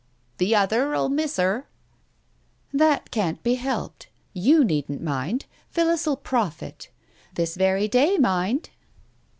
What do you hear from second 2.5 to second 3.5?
"That can't